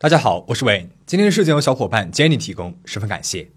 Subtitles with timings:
[0.00, 0.90] 大家好，我是 Wayne。
[1.06, 3.50] 今天的事件由小伙伴 Jenny 提供，十分感谢。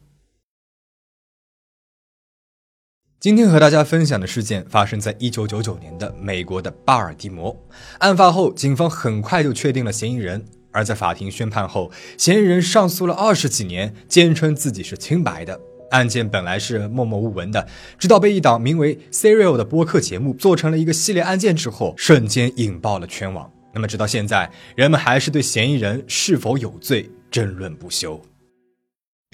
[3.19, 7.55] 今天和大家分享的事件发生在一九九九年的美国的巴尔的摩。
[7.99, 10.43] 案发后，警方很快就确定了嫌疑人。
[10.71, 15.61] 而在法庭宣判后，嫌疑人上诉了二十几年，坚称自己是清白的。
[15.91, 17.67] 案件本来是默默无闻的，
[17.99, 23.53] 直到被一档名为 Serial 的播客节目做成了一个系列案件之后，瞬间引爆了全网。
[23.73, 28.21] 那么，直到现在，人们还是对嫌疑人是否有罪争论不休。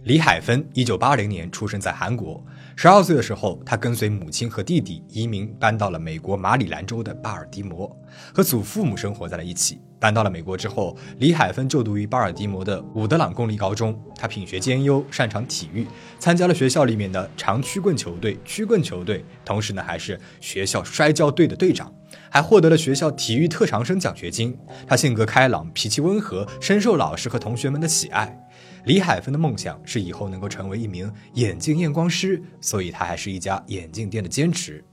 [0.03, 2.45] 李海芬，一九八零年出生在韩国。
[2.75, 7.89] 十二岁的时候，他跟随母亲和弟弟移民，搬到了美国马里兰州的巴尔的摩，
[8.31, 9.81] 和祖父母生活在了一起。
[9.99, 13.99] 搬到了美国之后，李海芬就读于巴尔的摩的伍德朗公立高中。
[14.15, 15.87] 他品学兼优，擅长体育，
[16.19, 21.91] 参加了学校里面的长曲棍球队、曲棍球队，同时呢，还是学校摔跤队的队长，
[22.29, 24.57] 还获得了学校体育特长生奖学金。
[24.87, 28.37] 他性格开朗，脾气温和，深受老师和同学们的喜爱。
[28.85, 34.83] 李海芬的梦想是以后能够成为一名眼镜验光师，所以他还是一家眼镜店的兼职。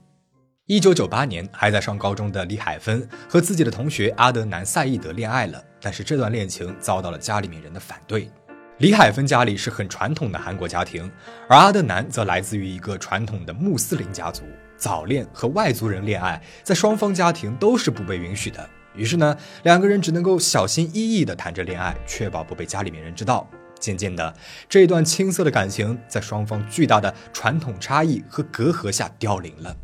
[0.67, 8.31] 一九九八年，还在上高中的李海芬和自己的同学阿德南·赛义德恋爱了，但是这段恋情遭到了家里面人的反对。
[8.79, 11.09] 李海芬家里是很传统的韩国家庭，
[11.49, 14.43] 而阿德南则来自于一个传统的穆斯林家族，
[14.77, 18.69] 早恋和外族人恋爱，在双方家庭都是不被允许的。
[18.97, 23.49] 于是呢，两个人只能够小心翼翼地谈着恋爱，确保不被家里面人知道。
[23.81, 24.35] 渐渐的，
[24.69, 29.77] 这段青涩的感情在双方巨大的传统差异和隔阂下凋零了。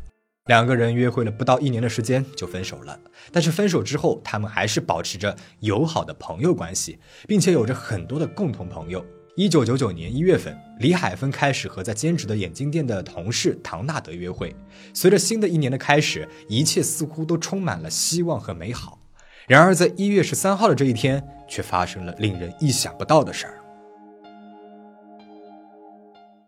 [0.45, 2.99] 两个人约会了不到一年的时间就分手了，
[3.31, 9.05] 但是分手之后，他们还是保持着友好的朋友关系，并且有着很多的共同朋友。
[9.37, 14.53] 一九九九年一月份，李海芬开始和在兼职的眼镜店的同事唐纳德约会。
[14.93, 18.99] 随着新的一年的开始，一切似乎都充满了希望和美好。
[19.47, 23.57] 然而，在一月十三号的这一天，却发生了令人意想不到的事儿。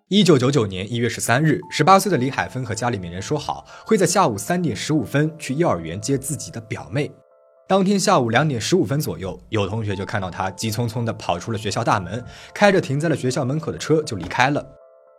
[0.10, 7.10] 一九九九年一月十三日，十八岁的李海芬和家里面人说好，会在下午三点十五分去幼儿园接自己的表妹。
[7.74, 12.24] 当天下午两点十五分左右，有同学就看到他急匆匆地跑出了学校大门，
[12.54, 14.64] 开着停在了学校门口的车就离开了。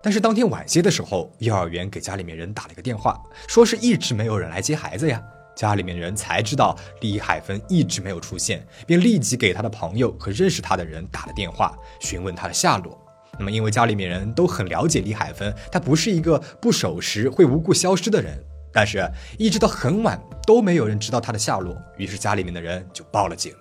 [0.00, 5.20] 但是当天晚些的时候，幼儿园给家里面人打了个电话，说是一直没有人来接孩子呀。
[5.56, 12.96] 家里面人才知道李海芬一直没有出现，便立即给他的朋友和认识他的人打了电话，询问他的下落。
[13.36, 18.38] 那么，因为家里面人都很了解李海芬，她不是一个不守时会无故消失的人。
[18.74, 19.08] 但是，
[19.38, 23.54] 一直到很晚都没有人知道她的下落，于是家里面的人就报了警。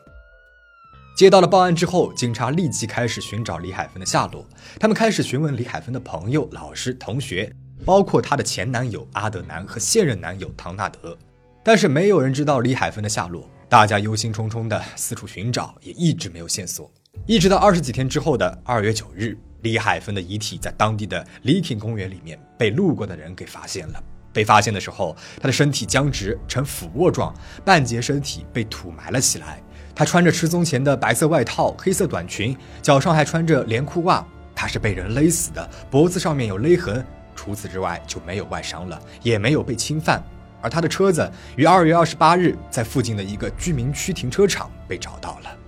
[1.16, 4.44] 接到了报案之后，警察立即开始寻找李海芬的下落。
[4.79, 7.53] 他们开始询问李海芬的朋友、老师、同学，
[7.85, 11.16] 包括她的前男友阿德南和现任男友唐纳德。
[11.63, 13.47] 但是，没有人知道李海芬的下落。
[13.69, 16.91] 大家忧心忡忡的四处寻找，也一直没有线索。
[17.28, 19.38] 一直到二十几天之后的二月九日。
[19.62, 24.03] 李海芬的遗体在当地的李挺公园里面被路过的人给发现了。
[24.33, 27.33] 被发现的时候，他的身体僵直呈俯卧状，
[27.63, 29.61] 半截身体被土埋了起来。
[29.95, 34.25] 他穿着失踪前的白色外套、黑色短裙，脚上还穿着连裤袜。
[34.55, 37.05] 他是被人勒死的，脖子上面有勒痕。
[37.35, 40.23] 除此之外就没有外伤了，也没有被侵犯。
[40.61, 45.62] 而他的车子于二月二十八日在附近的一个居民区停车场被找到了。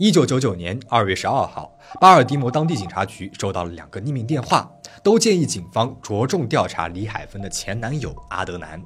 [0.00, 4.70] 一九九九年二月十二号，巴尔的摩当地警察局收到了两个匿名电话，
[5.02, 8.80] 都建议警方着重调查李海芬的前男友阿德南。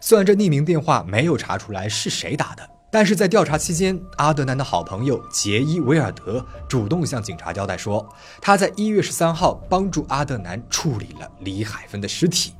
[0.00, 8.04] 虽然这匿名电话没有查出来是谁打的，但是在调查期间，阿德南的好朋友杰伊·维尔德主动向警察交代说，
[8.42, 12.52] 他在一月十三号帮助阿德南处理了李海芬的尸体。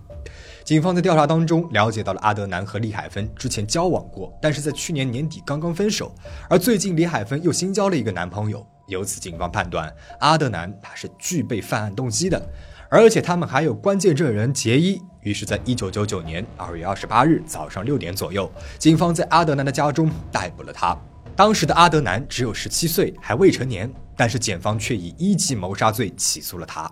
[0.67, 6.13] 警方在调查当中了解到了阿德南和李海芬之前交往过，但是在去年年底刚刚分手，
[6.51, 12.51] 而最近李海芬又新交了一个男朋友，由此警方判断阿德南他是具备犯案动机的，
[12.91, 15.01] 而且他们还有关键证人杰伊。
[15.21, 20.99] 于是，在一九九九年二月二十八日早上六点左右，警方在阿德南的家中逮捕了他。
[21.37, 26.91] 当时的阿德南只有十七岁，还未成年，但是检方却以一级谋杀罪起诉了他。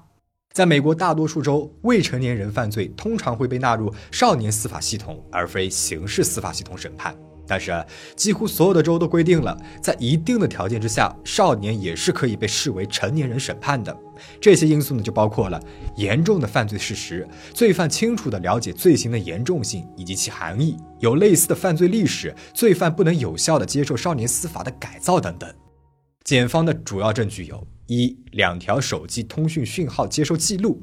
[0.55, 7.13] 在美国大多数州，未成年人犯罪通常会被纳入少年司法系统，而非刑事司法系统审判。
[7.45, 7.85] 但是，
[8.15, 13.95] 几乎所有的州都规定了，在一定的条件之下，少年也是可以被视为成年人审判的。
[14.41, 15.61] 这些因素呢，就包括了
[15.97, 25.53] 严重的犯罪事实、罪犯清楚地了解罪行的严重性以及其含义、有类似的犯罪历史、罪犯不能有效地接受少年司法的改造等等。
[26.25, 27.67] 检方的主要证据有。
[27.87, 30.83] 一两条手机通讯讯号接收记录，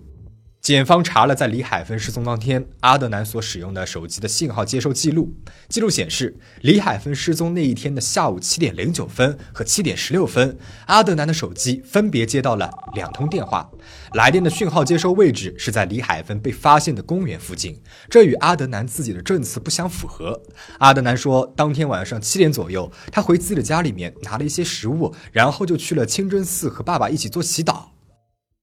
[0.62, 5.34] 检方查了在李海芬失踪当天阿德南所使用的手机的信号接收记录，
[5.68, 10.56] 记录显示，李海芬失踪那一天的下午七点零九分和七点十六分，
[10.86, 13.72] 阿德南的手机分别接到了两通电话，
[14.14, 20.40] 来电的讯号接收位置是在李海芬被发现的公园附近，这与阿德南自己的证词不相符合。
[20.78, 27.86] 阿德南说，当天晚上七点左右，他回自己的家里面拿了一些食物，然后就去了清真寺和爸爸一起做祈祷。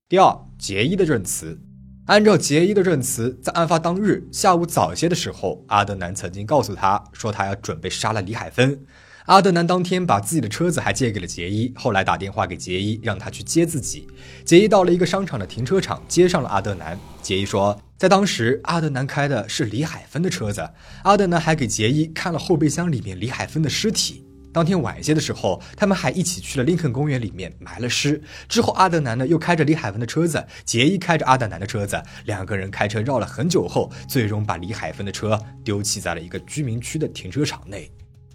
[0.09, 1.59] 第二，杰伊的证词。
[2.08, 8.81] 按照杰伊的证词，在案发当日下午早些的时候，阿德南曾经告诉他说他要准备杀了李海芬。
[9.26, 14.08] 阿德南当天把自己的车子还借给了杰伊，后来打电话给杰伊，让他去接自己。
[14.43, 16.99] 杰伊到了一个商场的停车场，接上了阿德南。
[17.20, 20.66] 杰伊说，在当时，阿德南开的是李海芬的车子。
[21.02, 24.25] 阿德南还给杰伊看了后备箱里面李海芬的尸体。
[24.53, 28.21] 当天晚些的时候，他们还一起去了林肯公园里面埋了尸。
[28.49, 37.91] 之后，阿德南呢又开着李海芬的车子，杰伊开着阿德南的车子，两个人开车绕了很久后，最终把李海芬的车丢弃在了一个居民区的停车场内。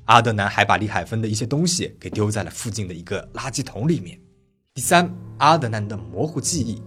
[0.06, 4.20] 阿德南还把李海芬的一些东西给丢在了附近的一个垃圾桶里面。
[4.74, 6.82] 第三，阿德南的模糊记忆。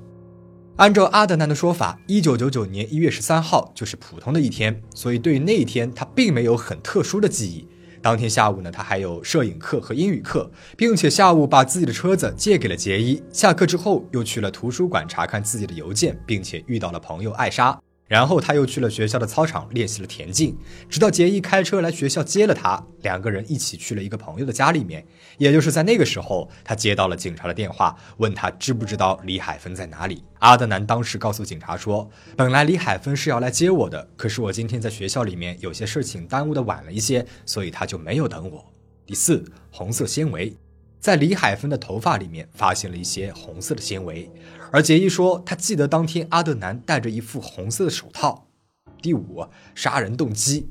[0.77, 7.67] 按照阿德南的说法，一九九九年一月十三号就是普通的一天，所以对于那一天他并没有很特殊的记忆。
[8.03, 13.23] 当天下午呢，他还有摄影课和英语课，并且下午把自己的车子借给了杰伊。
[13.33, 17.79] 下课之后，又去了图书馆查看自己的邮件，并且遇到了朋友艾莎。
[18.07, 20.57] 然后他又去了学校的操场练习了田径，
[20.89, 25.05] 直到杰伊开车来学校接了他，两个人一起去了一个朋友的家里面。
[25.39, 30.23] 也就是在那个时候，他接到了警察的电话，问他知不知道李海芬在哪里。
[30.39, 38.65] 阿德南当时告诉警察说，本来李海芬是要来接我的，可是我今天在学校里面有些事情耽误的晚了一些，所以他就没有等我。
[39.05, 40.57] 第四，红色纤维。
[41.01, 44.31] 在李海芬的头发里面发现了一些红色的纤维，
[44.73, 48.49] 而杰伊说他记得当天阿德南戴着一副红色的手套。
[49.01, 50.69] 第五，杀人动机。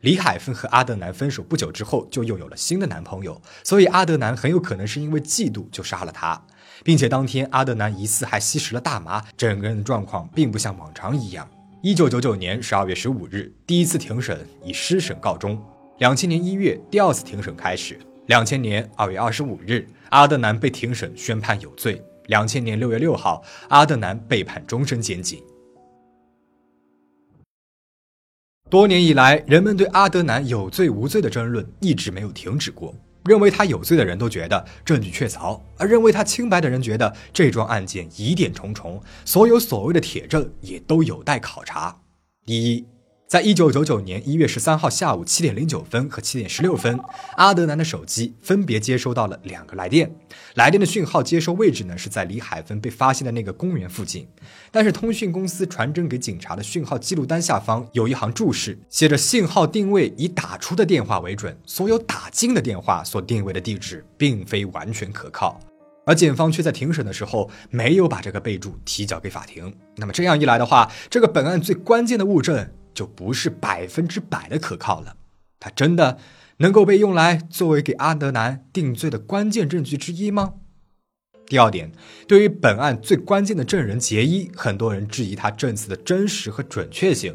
[0.00, 6.44] 李海芬和阿德南分手不久之后就又有了新的男朋友，所以阿德南很有可能是因为嫉妒就杀了他，
[6.82, 11.48] 并且当天阿德南疑似还吸食了大麻，整个人的状况并不像往常一样。
[11.82, 15.62] 一九九九年十二月十五日，第一次庭审以失审告终。
[15.98, 17.98] 两千年一月，第二次庭审开始。
[18.26, 22.00] 两千年二月二十五日，阿德南被庭审宣判有罪。
[22.26, 25.42] 两千年六月六号，阿德南被判终身监禁。
[28.70, 32.94] 多年以来，人们对阿德南有罪无罪的争论一直没有停止过。
[33.24, 42.00] 认为他有罪的人都觉得证据确凿，而认为他清白的人觉得这桩案件疑点重重，所有所谓的铁证也都有待考察。
[42.46, 42.91] 第一。
[43.32, 47.00] 在一九九九年一月十三号下午七点零九分和七点十六分，
[47.38, 50.14] 阿德南的手机分别接收到了两个来电，
[50.56, 54.28] 来电的讯号接收位置呢是在李海芬被发现的那个公园附近。
[54.70, 65.58] 但是通讯公司传真给警察的讯号记录单下方有一行注释，写着信号定位以打出的电话为准，所有打进的电话所定位的地址并非完全可靠。
[66.04, 69.74] 而检方却在庭审的时候没有把这个备注提交给法庭。
[69.96, 72.68] 那么这样一来的话，这个本案最关键的物证。
[72.94, 75.16] 就不是百分之百的可靠了，
[75.60, 76.18] 它真的
[76.58, 80.54] 能够被用来作为给阿德南定罪的关键证据之一吗？
[81.46, 81.92] 第二点，
[82.26, 87.34] 对于本案最关键的证人杰伊，很多人质疑他证词的真实和准确性。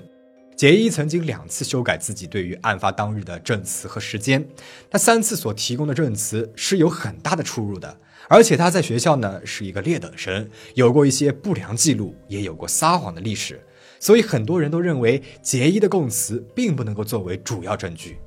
[0.55, 4.47] 杰伊曾经两次修改自己对于案发当日的证词和时间，
[4.89, 13.61] 他三次所提供的证词是有很大的出入的，而且他在学校呢是一个劣等生，有过一些不良记录，也有过撒谎的历史。
[13.99, 18.19] 所以很多人都认为杰伊的供词并不能够作为主要证据。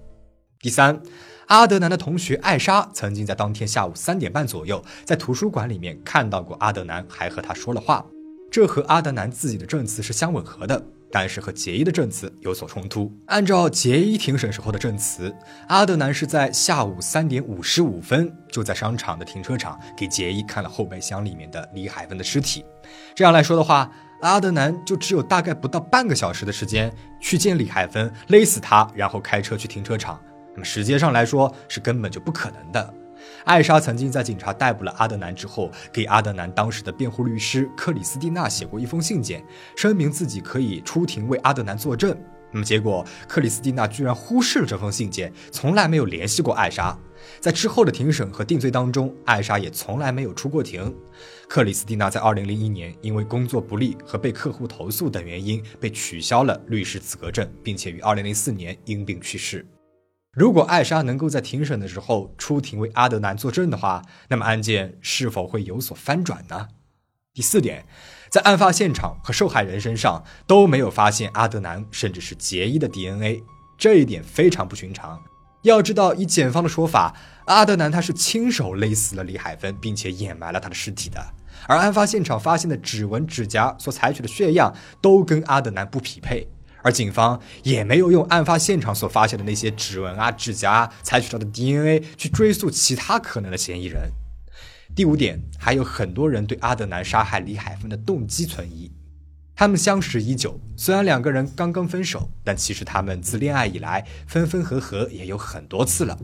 [0.60, 1.00] 第三，
[1.46, 8.04] 阿德南的同学艾莎曾经在当天下午三点半左右在图书馆里面看到过阿德南，还和他说了话，
[8.50, 13.10] 这和阿德南自己的证词是相吻合的，但是和杰伊的证词有所冲突。
[13.26, 15.34] 按照杰伊庭审时候的证词，
[15.68, 22.62] 阿德南是在下午三点五十五分就在商场的停车场给杰伊看了后备箱里面的李海芬的尸体。
[23.14, 23.90] 这样来说的话。
[24.20, 30.20] 阿德南就只有大概不到半个小时的时间去见李海芬，勒死他，然后开车去停车场。
[30.52, 32.94] 那么时间上来说是根本就不可能的。
[33.44, 39.42] 艾莎曾经在警察逮捕了阿德南之后，给阿德南当时的辩护律师克里斯蒂娜写过一封信件，
[39.76, 42.16] 声明自己可以出庭为阿德南作证。
[42.52, 46.98] 那么结果，克里斯蒂娜居然忽视了这封信件，从来没有联系过艾莎。
[47.40, 50.94] 在之后的庭审和定罪当中，艾莎也从来没有出过庭。
[51.48, 59.66] 克里斯蒂娜在2001年因为工作不利和被客户投诉等原因被取消了律师资格证，并且于2004年因病去世。
[60.32, 66.68] 如果艾莎能够在庭审的时候出庭为阿德南作证的话，那么案件是否会有所翻转呢？
[67.34, 67.84] 第四点，
[68.28, 73.42] 在案发现场和受害人身上都没有发现阿德南甚至是杰伊的 DNA，
[73.76, 75.20] 这一点非常不寻常。
[75.62, 77.14] 要知道，以检方的说法，
[77.44, 81.22] 阿德南他是亲手勒死了李海芬，并且掩埋了他的尸体的。
[81.66, 86.48] 而案发现场发现的指纹、指甲所采取的血样都跟阿德南不匹配，
[86.82, 94.10] 而警方也没有用案发现场所发现的那些指纹啊、指甲啊采取到的 DNA 去追溯其他可能的嫌疑人。
[94.94, 98.90] 第五点，还有很多人对阿德南杀害李海芬的动机存疑。
[99.60, 106.18] 他们相识已久，虽然两个人刚刚分手，但其实他们自恋爱以来分分合合也有很多次了。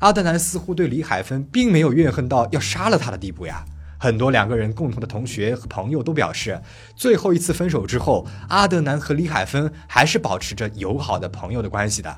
[0.00, 3.64] 阿德南似乎对李海芬并没有怨恨到要杀了他的地步呀。
[3.98, 6.60] 很多两个人共同的同学和朋友都表示，
[6.94, 12.14] 最后一次分手之后，阿德南和李海芬还是保持着友好的朋友的关系的。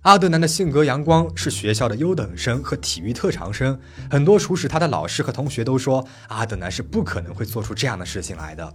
[0.00, 3.78] 阿德南的性格阳光，是学校的优等生和体育特长生。
[4.10, 8.74] 很多处使他的老师和同学都说，阿德南是不可能会做出这样的事情来的。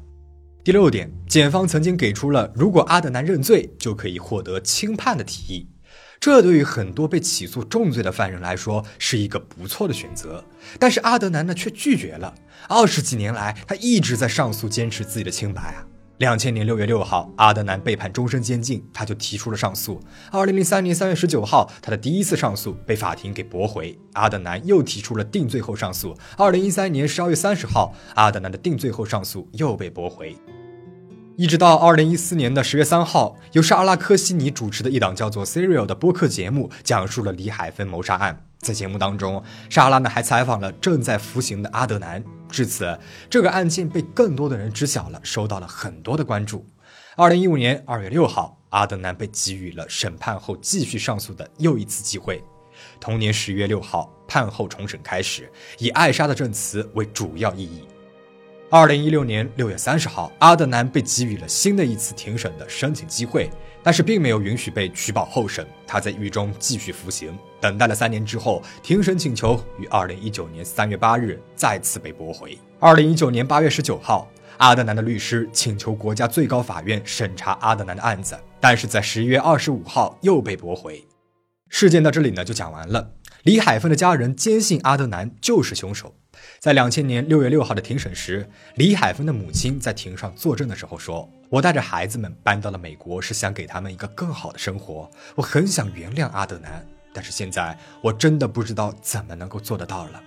[0.64, 5.68] 第六点，检方曾经给出了如果阿德南认罪就可以获得轻判的提议，
[6.22, 10.42] 这对于很多被起诉重罪的犯人来说是一个不错的选择。
[10.80, 12.34] 但是阿德南呢却拒绝了。
[12.70, 15.84] 二十几年来，他一直在上诉，坚持自己的清白啊。
[16.24, 20.00] 两千年六月六号，阿德南被判终身监禁，他就提出了上诉。
[20.32, 26.16] 二零零三年三月十九号，他的第一次上诉被法庭给驳回，阿德南又提出了定罪后上诉。
[26.38, 30.34] 二零一三年十二月三十号，阿德南的定罪后上诉又被驳回，
[31.36, 38.46] 一直到二零一四年的十月三号，由沙拉科西尼主持的一档叫做《Serial》的播客节目，讲述了李海芬谋杀案。
[38.64, 42.24] 在节目当中，莎拉呢还采访了正在服刑的阿德南。
[42.50, 42.98] 至此，
[43.30, 46.66] 这个案件被更多的人知晓了，受到了很多的关注。
[47.16, 52.42] 二零一五年二月六号，阿德南被给予了审判后继续上诉的又一次机会。
[53.00, 57.84] 同年十月六号，判后重审开始，以艾莎的证词为主要意义。
[58.70, 63.50] 二零一六年六月三十号，阿德南被给予了新的一次庭审的申请机会。
[63.84, 67.38] 但是并没有允许被取保候审，他在狱中继续服刑。
[67.60, 72.58] 等待了三年之后，庭审请求于二零一九年三月八日再次被驳回。
[72.80, 81.06] 二零一九年八月十九号，阿德南的律师请求国家最高法院审查阿德南的案子，但是在十一月二十五号又被驳回。
[81.70, 83.12] 事件到这里呢就讲完了。
[83.44, 86.16] 李海峰的家人坚信阿德南就是凶手。
[86.60, 95.10] 在两千年六月六号的庭审时，李海芬的母亲在庭上作证的时候说：“我带着孩子们搬到了美国，是想给他们一个更好的生活。
[95.36, 100.24] 我很想原谅阿德南，但是现在我真的不知道怎么能够做得到了。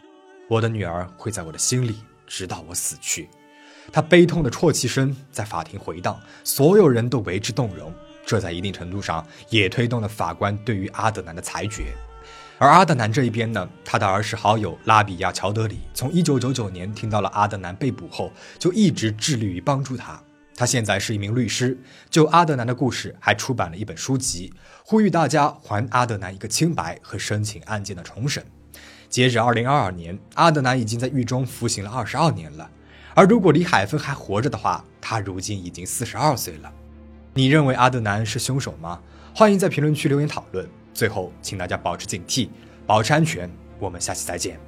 [0.48, 1.96] 我的女儿会在我的心里，
[2.26, 3.28] 直到我死去。”
[3.92, 7.92] 他悲痛的啜泣声在法庭回荡，所有人都为之动容。
[8.26, 11.94] 这在一定程度上也推动了法官对于阿德南的裁决。
[12.58, 20.18] 而阿德南这一边呢，他的儿时好友拉比亚·乔德里从1999年听到了阿德南被捕后，就一直致力于帮助他。
[20.54, 28.42] 他现在是一名律师，就阿德南的故事还出版了一本书籍，呼吁大家还阿德南一个清白和申请案件的重审。
[29.10, 32.70] 截止2022年，阿德南已经在狱中服刑了22年了。
[33.12, 36.72] 而如果李海芬还活着的话，他如今已经42岁了。
[37.34, 38.98] 你认为阿德南是凶手吗？
[39.34, 40.66] 欢迎在评论区留言讨论。
[40.96, 42.48] 最后，请大家保持警惕，
[42.86, 43.50] 保持安全。
[43.78, 44.58] 我们下期再见。